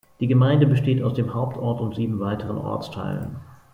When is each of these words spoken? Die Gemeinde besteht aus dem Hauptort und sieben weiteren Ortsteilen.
Die 0.19 0.25
Gemeinde 0.25 0.65
besteht 0.65 1.03
aus 1.03 1.13
dem 1.13 1.31
Hauptort 1.35 1.79
und 1.79 1.93
sieben 1.93 2.19
weiteren 2.19 2.57
Ortsteilen. 2.57 3.35